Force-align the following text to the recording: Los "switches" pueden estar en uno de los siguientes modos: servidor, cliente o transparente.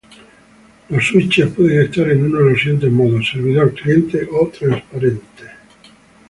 Los 0.89 1.05
"switches" 1.05 1.51
pueden 1.53 1.81
estar 1.83 2.09
en 2.09 2.25
uno 2.25 2.39
de 2.39 2.49
los 2.53 2.59
siguientes 2.59 2.91
modos: 2.91 3.29
servidor, 3.31 3.71
cliente 3.75 4.27
o 4.31 4.47
transparente. 4.47 5.43